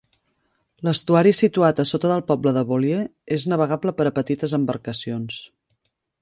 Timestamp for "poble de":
2.31-2.63